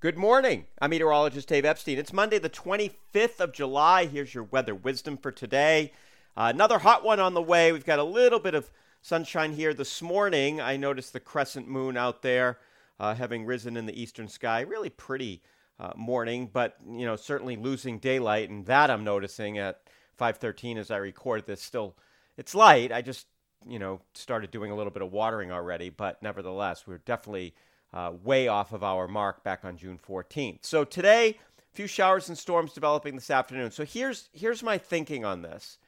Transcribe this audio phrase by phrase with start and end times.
[0.00, 0.66] Good morning.
[0.80, 1.98] I'm meteorologist Dave Epstein.
[1.98, 4.06] It's Monday, the 25th of July.
[4.06, 5.90] Here's your weather wisdom for today.
[6.36, 7.72] Uh, another hot one on the way.
[7.72, 8.70] We've got a little bit of
[9.02, 10.60] sunshine here this morning.
[10.60, 12.60] I noticed the crescent moon out there
[13.00, 14.60] uh, having risen in the eastern sky.
[14.60, 15.42] Really pretty
[15.80, 19.80] uh, morning, but you know certainly losing daylight, and that I'm noticing at
[20.16, 21.60] 5:13 as I record this.
[21.60, 21.96] Still,
[22.36, 22.92] it's light.
[22.92, 23.26] I just
[23.66, 27.56] you know started doing a little bit of watering already, but nevertheless, we're definitely
[27.92, 30.60] uh, way off of our mark back on June 14th.
[30.62, 33.70] So today, a few showers and storms developing this afternoon.
[33.70, 35.78] So here's here's my thinking on this.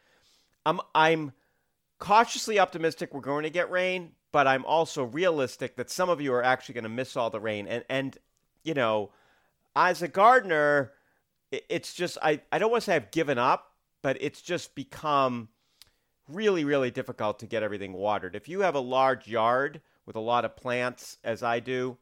[0.64, 1.32] I'm I'm
[1.98, 6.32] cautiously optimistic we're going to get rain, but I'm also realistic that some of you
[6.32, 7.66] are actually going to miss all the rain.
[7.66, 8.18] And and
[8.64, 9.10] you know,
[9.76, 10.92] as a gardener,
[11.50, 15.48] it's just I I don't want to say I've given up, but it's just become
[16.28, 18.34] really really difficult to get everything watered.
[18.34, 21.96] If you have a large yard with a lot of plants, as I do.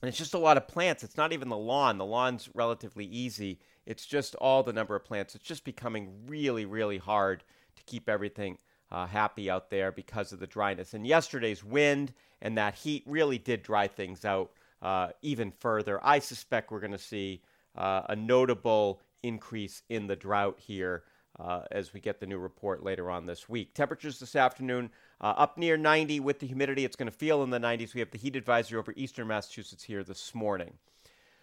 [0.00, 1.04] And it's just a lot of plants.
[1.04, 1.98] It's not even the lawn.
[1.98, 3.60] The lawn's relatively easy.
[3.84, 5.34] It's just all the number of plants.
[5.34, 7.44] It's just becoming really, really hard
[7.76, 8.56] to keep everything
[8.90, 10.94] uh, happy out there because of the dryness.
[10.94, 16.00] And yesterday's wind and that heat really did dry things out uh, even further.
[16.02, 17.42] I suspect we're going to see
[17.76, 21.02] uh, a notable increase in the drought here
[21.38, 23.74] uh, as we get the new report later on this week.
[23.74, 26.84] Temperatures this afternoon uh, up near 90 with the humidity.
[26.84, 27.94] It's going to feel in the 90s.
[27.94, 30.74] We have the heat advisory over eastern Massachusetts here this morning.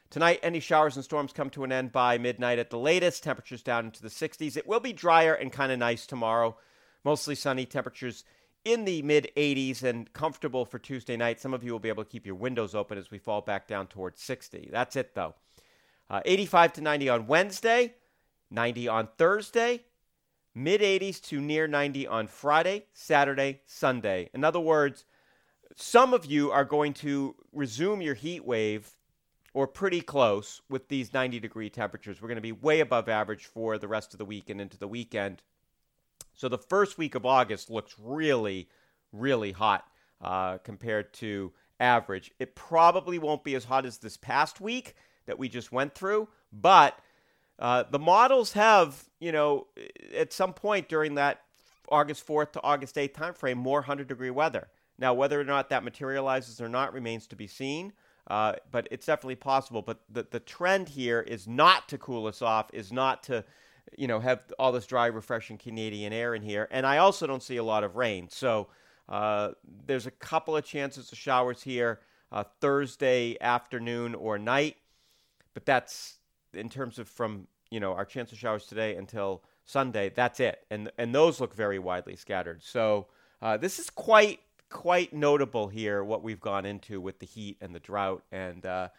[0.10, 3.24] Tonight, any showers and storms come to an end by midnight at the latest.
[3.24, 4.56] Temperatures down into the 60s.
[4.56, 6.56] It will be drier and kind of nice tomorrow.
[7.04, 7.66] Mostly sunny.
[7.66, 8.24] Temperatures
[8.64, 11.40] in the mid 80s and comfortable for Tuesday night.
[11.40, 13.68] Some of you will be able to keep your windows open as we fall back
[13.68, 14.70] down towards 60.
[14.72, 15.34] That's it, though.
[16.10, 17.94] Uh, 85 to 90 on Wednesday,
[18.54, 19.84] 90 on Thursday,
[20.56, 24.30] mid 80s to near 90 on Friday, Saturday, Sunday.
[24.34, 25.06] In other words,
[25.76, 28.94] some of you are going to resume your heat wave
[29.54, 32.22] or pretty close with these 90 degree temperatures.
[32.22, 34.78] We're going to be way above average for the rest of the week and into
[34.78, 35.42] the weekend.
[36.34, 38.70] So the first week of August looks really,
[39.12, 39.86] really hot
[40.22, 42.32] uh, compared to average.
[42.40, 46.28] It probably won't be as hot as this past week that we just went through,
[46.52, 46.98] but
[47.64, 49.68] uh, the models have, you know,
[50.14, 51.44] at some point during that
[51.88, 54.68] August 4th to August 8th timeframe, more 100 degree weather.
[55.00, 57.94] Now, whether or not that materializes or not remains to be seen,
[58.28, 59.82] uh, but it's definitely possible.
[59.82, 63.46] But the, the trend here is not to cool us off, is not to,
[63.98, 66.68] you know, have all this dry, refreshing Canadian air in here.
[66.70, 68.28] And I also don't see a lot of rain.
[68.30, 68.68] So
[69.08, 69.52] uh,
[69.88, 74.76] there's a couple of chances of showers here uh, Thursday afternoon or night,
[75.54, 76.18] but that's
[76.54, 80.12] in terms of from you know our chance of showers today until Sunday.
[80.16, 82.62] That's it, and and those look very widely scattered.
[82.64, 83.08] So
[83.42, 87.74] uh, this is quite quite notable here what we've gone into with the heat and
[87.74, 88.66] the drought and.
[88.66, 88.90] Uh,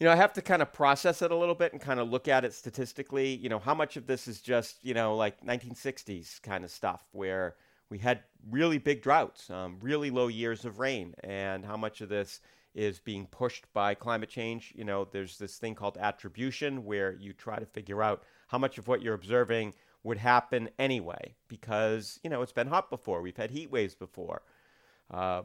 [0.00, 2.10] you know, I have to kind of process it a little bit and kind of
[2.10, 3.36] look at it statistically.
[3.36, 7.04] You know, how much of this is just, you know, like 1960s kind of stuff
[7.12, 7.54] where
[7.90, 12.08] we had really big droughts, um, really low years of rain, and how much of
[12.08, 12.40] this
[12.74, 14.72] is being pushed by climate change.
[14.76, 18.78] You know, there's this thing called attribution where you try to figure out how much
[18.78, 23.22] of what you're observing would happen anyway because, you know, it's been hot before.
[23.22, 24.42] We've had heat waves before.
[25.10, 25.42] Uh,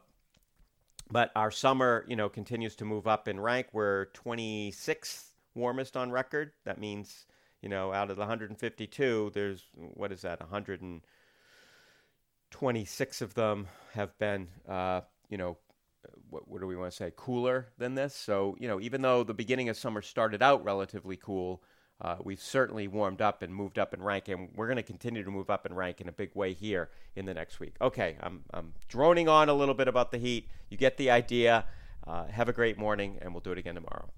[1.11, 3.67] but our summer, you know, continues to move up in rank.
[3.73, 5.25] We're 26th
[5.55, 6.51] warmest on record.
[6.65, 7.25] That means,
[7.61, 14.49] you know, out of the 152, there's, what is that, 126 of them have been,
[14.67, 15.57] uh, you know,
[16.29, 18.15] what, what do we want to say, cooler than this.
[18.15, 21.61] So, you know, even though the beginning of summer started out relatively cool,
[22.01, 25.23] uh, we've certainly warmed up and moved up in rank, and we're going to continue
[25.23, 27.75] to move up in rank in a big way here in the next week.
[27.81, 30.47] Okay, I'm, I'm droning on a little bit about the heat.
[30.69, 31.65] You get the idea.
[32.07, 34.09] Uh, have a great morning, and we'll do it again tomorrow.